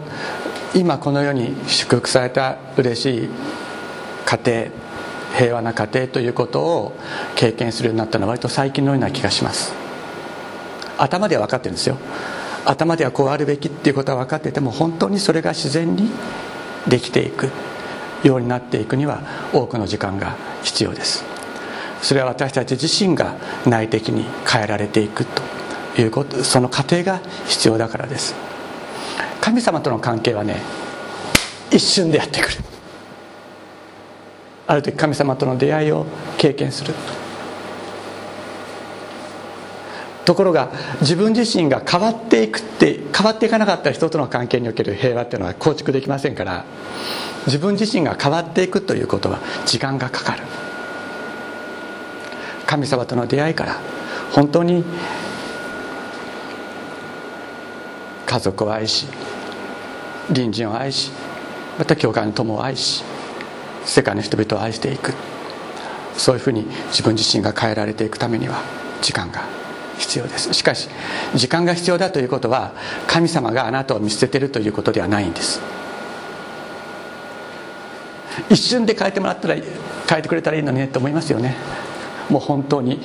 [0.76, 3.30] 今この世に祝福された嬉しい
[4.26, 4.86] 家庭
[5.38, 6.94] 平和な家庭ということを
[7.36, 9.74] 経験するようになったのは割と最近のような気がします。
[10.98, 11.98] 頭では分かってるんですよ。
[12.66, 16.10] 頭ではこうあるべきっていうことは分かってても本当にそれが自然に
[16.88, 17.52] できていく
[18.24, 19.22] ようになっていくには
[19.54, 21.24] 多くの時間が必要です。
[22.02, 23.36] それは私たち自身が
[23.66, 25.42] 内的に変えられていくと
[26.02, 28.55] いうことその過程が必要だからです。
[29.46, 30.60] 神様との関係はね
[31.70, 32.58] 一瞬でやってくる。
[34.66, 36.08] ある時神様との出会いを
[36.40, 36.96] 経験する。
[40.26, 46.66] ところが自分自身が変わっていくって変わっていかなかった人との関係における平和っていうのは構築できませんから
[47.46, 50.42] 自分自身が変わっていくということは時間がかかる。
[52.66, 53.80] 神様との出会いから
[54.32, 54.84] 本当に
[58.26, 59.06] 家族を愛し
[60.28, 61.12] 隣人を愛し
[61.78, 63.04] また教会の友を愛し
[63.86, 65.14] 世界の人々を愛していく。
[66.18, 68.62] そういうふうに自分自身が変えられていくためには
[69.02, 69.44] 時間が
[69.98, 70.54] 必要です。
[70.54, 70.90] しかし
[71.36, 72.72] 時間が必要だということは
[73.08, 75.62] 神様があなたを見捨ててるということではないんです。
[78.50, 81.56] 一瞬で変えてもらったら変えてくれたらいいのにねって思いますよね。
[82.30, 83.00] もう本当に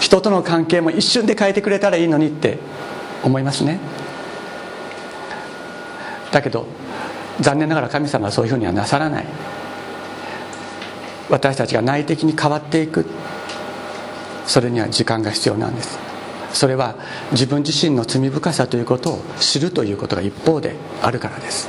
[0.00, 2.58] 人との関係も一瞬で変えてくれたらいいのにって
[3.24, 3.78] 思いますね。
[6.32, 6.66] だけど
[7.40, 9.26] 残念ながら神様はそういうふうにはなさらない。
[11.28, 13.06] 私たちが内的に変わっていく。
[14.46, 15.98] それには時間が必要なんです。
[16.52, 16.96] それは
[17.30, 21.68] 自分自身の罪深さということを知るということが一方であるからです。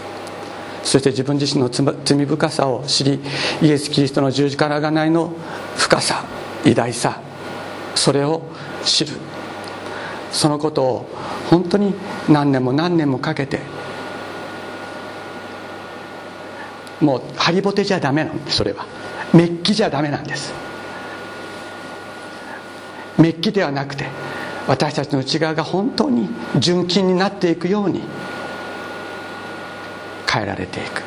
[0.84, 3.20] そして自分自身の罪深さを知り
[3.62, 5.32] イエス・キリストの十字架の贖いの
[5.78, 6.26] 深さ
[6.66, 7.22] 偉大さ
[7.94, 8.42] それを
[8.84, 9.14] 知る。
[10.32, 11.10] そのことを
[11.50, 11.94] 本当に
[12.30, 13.60] 何年も何年もかけて
[17.02, 18.86] もうハリボテじゃダメなんですそれは。
[19.34, 20.54] メッキじゃダメなんです。
[23.18, 24.08] メッキではなくて
[24.68, 28.02] 私たちの内側が本当に純金になっていくように
[30.32, 31.02] 変えられていく。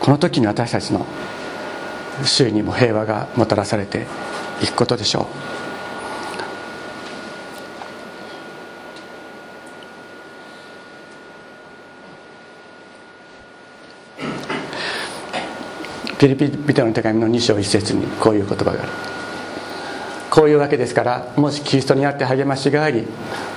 [0.00, 1.06] この時に私たちの
[2.24, 4.06] 周囲にも平和がもたらされて
[4.62, 5.53] いくことでしょう。
[16.24, 18.80] ピリピリトの手紙の2章1節にこういう言葉がある。
[20.30, 23.06] こういうわけですからもしキリストにあって励ましがあり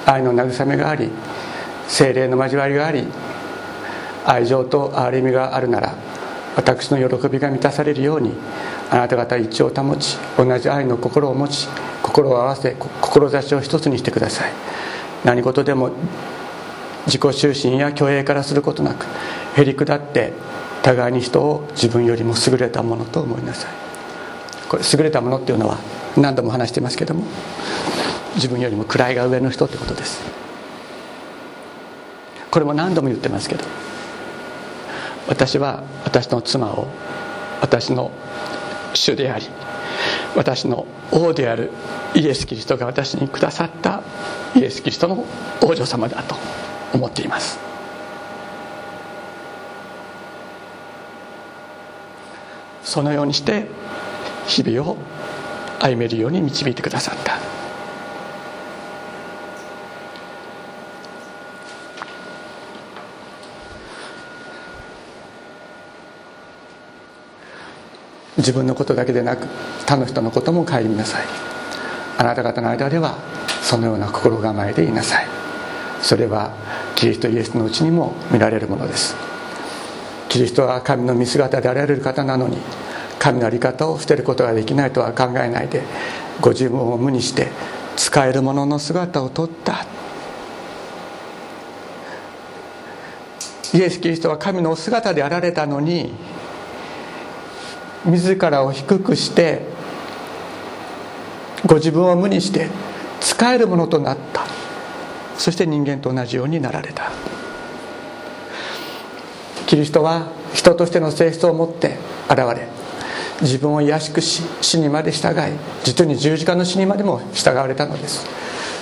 [0.06, 1.10] 愛の慰めがあり
[1.88, 3.08] 精霊の交わりがあり
[4.26, 5.96] 愛情と憐れみがあるなら
[6.56, 8.34] 私の喜びが満たされるように
[8.92, 11.68] あなた方一致を保ち同じ愛の心を持ち
[12.04, 14.52] 心を合わせ志を一つにしてください。
[15.24, 15.92] 何事でも
[17.08, 19.06] 自己中心や虚栄からすることなく
[19.56, 20.34] へり下って
[20.88, 23.72] 互いに人を自分よりも優れたものと思いなさい。
[24.70, 25.80] これ優れたものっていうのは
[26.16, 27.26] 何度も話してますけども
[28.36, 30.22] 自分よりも位が上の人ってことです。
[32.50, 33.66] これも何度も言ってますけど
[35.28, 36.88] 私は私の妻を
[37.62, 38.12] 私の
[38.94, 39.46] 主であり
[40.38, 41.72] 私の王である
[42.16, 44.04] イエス・キリストが私にくださった
[44.56, 45.26] イエス・キリストの
[45.62, 46.36] 王女様だと
[46.94, 47.67] 思っています。
[52.88, 53.68] そのようにして
[54.48, 54.98] 日々を
[55.82, 57.38] 歩めるように導いてくださった。
[68.38, 69.48] 自分のことだけでなく
[69.86, 71.26] 他の人のことも顧みなさい。
[72.18, 73.18] あなた方の間では
[73.64, 75.28] そのような心構えでいなさい。
[76.02, 76.54] それは
[76.96, 79.37] キリストイエスのうちにも見られるものです。
[80.38, 82.58] キリストは神の見姿であられる方なのに
[83.18, 85.82] 神の在り方を捨てることができないとは考えないで
[86.40, 87.48] ご自分を無にして
[87.96, 89.88] 使えるものの姿をとった。
[93.74, 96.14] イエス・キリストは神のお姿であられたのに
[98.06, 99.66] 自らを低くして
[101.66, 102.70] ご自分を無にして
[103.20, 104.46] 使えるものとなった。
[105.38, 107.12] そして人間と同じようになられた。
[109.68, 111.98] キリストは人としての性質を持って
[112.30, 112.68] 現れ
[113.42, 115.54] 自分を卑しくし死にまで従い
[115.84, 118.26] 実に十字架の死にまでも従われたのです。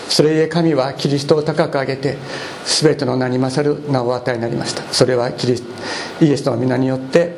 [0.07, 2.15] それゆえ神はキリストを高く上げて
[2.63, 4.83] 全ての名に勝る名を与えになりました。
[4.93, 5.55] それはキリ
[6.21, 7.36] イエスの皆によって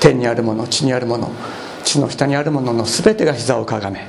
[0.00, 1.30] 天にあるもの地にあるもの
[1.84, 4.08] 地の下にあるものの全てが膝をかがめ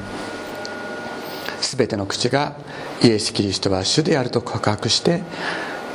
[1.62, 2.56] 全ての口が
[3.04, 5.22] イエス・キリストは主であると告白して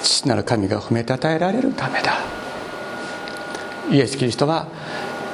[0.03, 2.42] 父なる神が褒めたたえられるためだ。
[3.91, 4.67] イエス・キリストは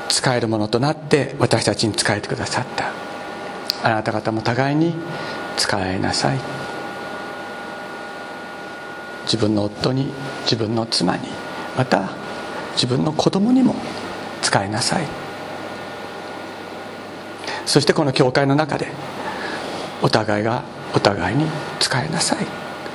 [0.09, 2.92] 使えるものとなって私たちに仕えてくださった。
[3.82, 4.94] あなた方も互いに
[5.57, 6.38] 使えなさい。
[9.24, 10.11] 自分の夫に
[10.44, 11.28] 自分の妻に
[11.76, 12.09] また
[12.72, 13.74] 自分の子供にも
[14.42, 15.05] 使いなさい。
[17.66, 18.88] そしてこの教会の中で
[20.01, 20.62] お互いが
[20.94, 21.44] お互いに
[21.78, 22.46] 使いなさい。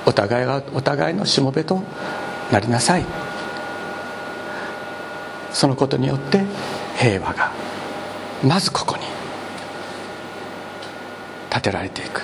[0.05, 1.81] お互いがお互いのしもべと
[2.51, 3.22] なりなさい。
[5.53, 6.41] そのことによって
[6.97, 7.51] 平和が
[8.43, 9.03] まずここに
[11.49, 12.23] 建てられていく。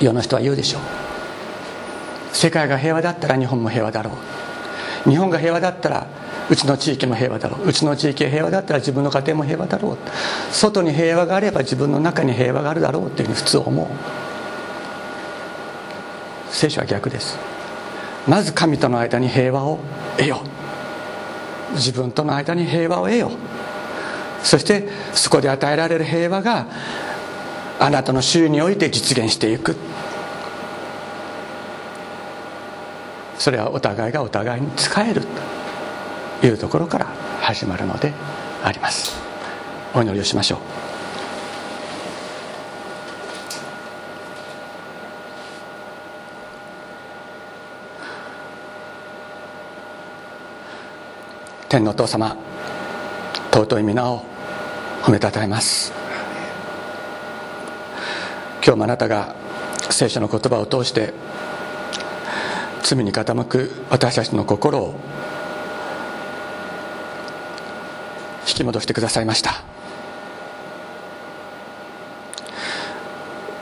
[0.00, 0.82] 世の人は言うでしょう。
[2.32, 4.12] 世界が平和だったら日本も平和だろ
[5.06, 5.10] う。
[5.10, 6.06] 日本が平和だったら
[6.50, 7.68] うちの地域も平和だろう。
[7.68, 9.98] うちの地域が平和だったら自分の家庭も平和だろう。
[10.52, 13.06] 外に平和があれば自分の中に平和があるだろう。
[13.06, 13.86] っていうふうに普通思う。
[16.50, 17.38] 聖書は逆です。
[18.28, 19.78] まず神との間に平和を
[20.16, 20.63] 得よう。
[21.74, 23.32] 自分との間に平和を得よ
[24.42, 26.66] そしてそこで与えられる平和が
[27.80, 29.76] あなたの周囲において実現していく。
[33.38, 35.22] それはお互いがお互いに仕える。
[36.40, 37.06] というところから
[37.40, 38.12] 始まるので
[38.62, 39.16] あります。
[39.94, 40.83] お祈りをしましょう。
[51.68, 52.36] 天のお父様
[53.52, 54.24] 尊い皆を
[55.02, 55.92] 褒めたたえます。
[58.64, 59.34] 今日もあなたが
[59.90, 61.12] 聖書の言葉を通して
[62.82, 64.94] 罪に傾く私たちの心を
[68.46, 69.62] 引き戻してくださいました。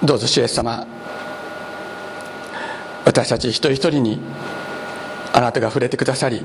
[0.02, 0.86] どうぞ主イエス様
[3.04, 4.20] 私たち一人一人に
[5.32, 6.42] あなたが触れてくださり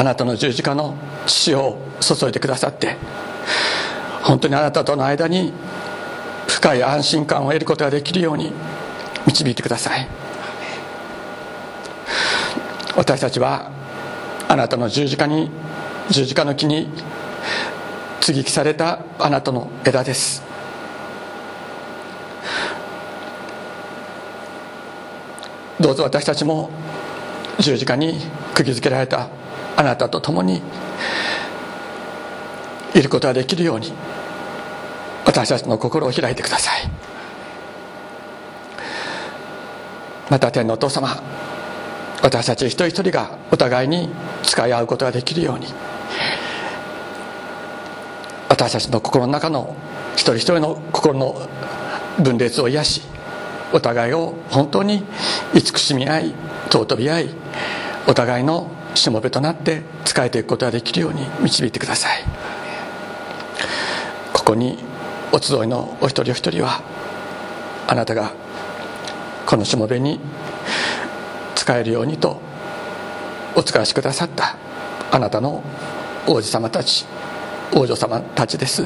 [0.00, 0.96] あなたの十字架の
[1.26, 2.96] 血を注いでくださって
[4.22, 5.52] 本当にあなたとの間に
[6.48, 8.50] 深い安心感を得ることができるように
[9.26, 10.08] 導いてください。
[12.96, 13.70] 私たちは
[14.48, 15.50] あなたの十字架に
[16.08, 16.88] 十字架の木に
[18.22, 20.42] 接ぎ木されたあなたの枝です。
[25.78, 26.70] どうぞ私たちも
[27.58, 28.18] 十字架に
[28.54, 29.28] 釘付けられた
[29.80, 30.60] あなたと共に
[32.94, 33.90] いることができるように
[35.24, 36.90] 私たちの心を開いてください。
[40.28, 41.08] また天のお父様
[42.22, 44.10] 私たち一人一人がお互いに
[44.42, 45.66] 使い合うことができるように
[48.50, 49.74] 私たちの心の中の
[50.12, 51.48] 一人一人の心の
[52.22, 53.02] 分裂を癒し
[53.72, 55.02] お互いを本当に
[55.54, 56.34] 慈しみ合い
[56.70, 57.30] 尊び合い
[58.06, 62.24] お互いのしもべとなって仕えていくことができるように導いてください。
[64.32, 64.78] ここに
[65.32, 66.82] お集いのお一人お一人は
[67.86, 68.32] あなたが
[69.46, 70.20] このしもべに
[71.54, 72.40] 使えるようにと
[73.54, 74.56] お使わしくださった
[75.12, 75.62] あなたの
[76.26, 77.04] 王子様たち
[77.72, 78.84] 王女様たちです。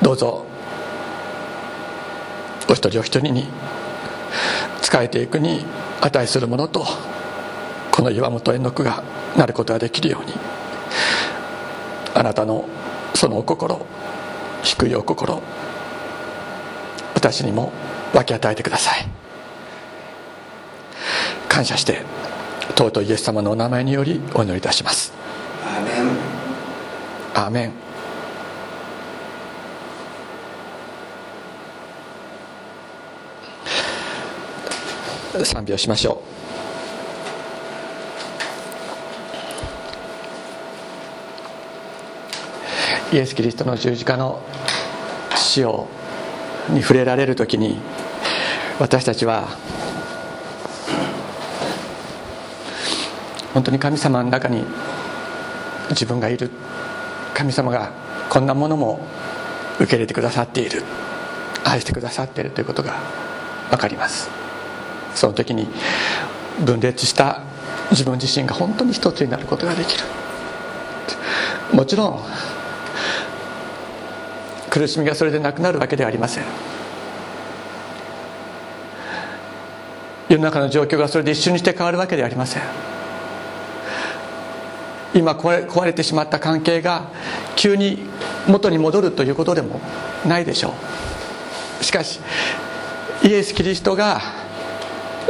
[0.00, 0.44] どうぞ
[2.68, 3.46] お一人お一人に
[4.80, 5.64] 仕えていくに
[6.00, 6.84] 値するものと
[7.92, 9.04] この岩本円の句が
[9.36, 10.32] なることができるように
[12.14, 12.68] あなたの
[13.14, 13.86] そのお心
[14.64, 15.40] 低いお心
[17.14, 17.72] 私にも
[18.12, 19.06] 分け与えてください。
[21.48, 22.02] 感謝して
[22.76, 25.12] 尊いイエス様のお名前によりお祈りいたします。
[25.64, 26.16] アーメン。
[27.34, 27.72] アーメン。
[35.44, 36.41] 賛美をしましょう
[43.12, 44.40] イエス・キリストの十字架の
[45.36, 45.86] 死を
[46.70, 47.78] に触れられる時に
[48.78, 49.48] 私たちは
[53.52, 54.64] 本当に神様の中に
[55.90, 56.50] 自分がいる
[57.34, 57.92] 神様が
[58.30, 59.00] こんなものも
[59.76, 60.82] 受け入れてくださっている。
[61.64, 62.98] 愛してくださっているということが
[63.70, 64.30] 分かります。
[65.14, 65.68] その時に
[66.64, 67.42] 分裂した
[67.90, 70.04] 自分自身が本当に一つになることができる。
[71.72, 72.20] もちろん
[74.72, 76.44] 苦しみがそれでなくなるわけではありません。
[80.30, 82.62] 世の中の状況がそれで一瞬にして変わるわけではありません。
[85.14, 87.08] 今壊れ壊れてしまった関係が
[87.54, 87.98] 急に
[88.48, 89.78] 元に戻るということでも
[90.26, 90.72] ないでしょ
[91.80, 91.84] う。
[91.84, 92.18] しかし
[93.22, 94.22] イエス・キリストが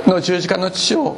[0.06, 1.16] の十字架の血を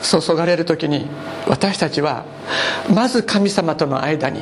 [0.00, 1.06] 注がれる時に
[1.46, 2.24] 私たちは
[2.88, 4.40] まず神様との間に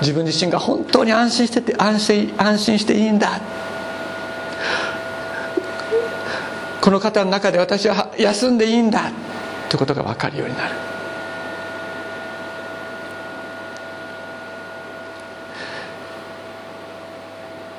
[0.00, 3.40] 自分自身が本当に安心してて安心安心していいんだ。
[6.80, 9.10] この方の中で私は休んでいいんだ。
[9.68, 10.74] ということが分かるようになる。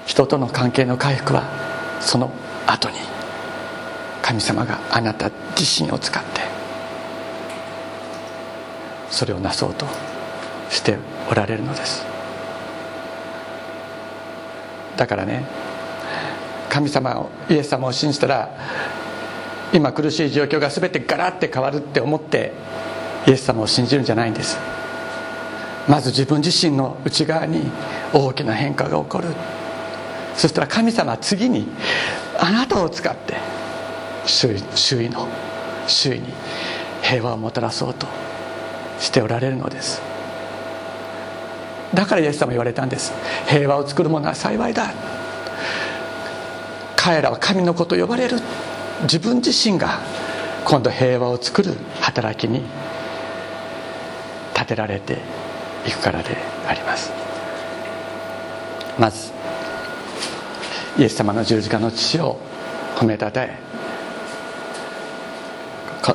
[0.05, 1.43] 人との関係の回復は
[1.99, 2.31] その
[2.65, 2.95] 後に
[4.21, 6.41] 神様があなた自身を使って
[9.09, 9.85] それをなそうと
[10.69, 10.97] して
[11.29, 12.05] おられるのです。
[14.97, 15.45] だからね
[16.69, 18.49] 神様をイエス様を信じたら
[19.73, 22.53] 今苦しい状況が全てガラッて変わるって思って
[23.27, 24.57] イエス様を信じるんじゃないんです。
[25.87, 27.69] まず自分自身の内側に
[28.13, 29.27] 大きな変化が起こる。
[30.35, 31.67] そしたら神様は次に
[32.39, 33.35] あなたを使って
[34.25, 35.27] 周囲周囲の
[35.87, 36.25] 周囲に
[37.01, 38.07] 平和をもたらそうと
[38.99, 40.14] しておられるのです。
[41.93, 43.13] だからイエス様言われたんです。
[43.47, 44.93] 平和を作る者は幸いだ。
[46.95, 48.37] 彼らは神の子と呼ばれる。
[49.03, 49.99] 自分自身が
[50.63, 52.63] 今度平和を作る働きに
[54.53, 55.19] 立てられて
[55.85, 57.11] いくからであります。
[58.97, 59.31] まず
[60.97, 62.39] イエス様の十字架の父を
[62.95, 63.59] 褒めたたえ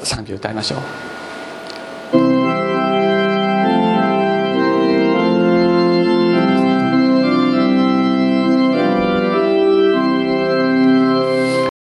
[0.02, 1.09] 賛美を歌いましょう。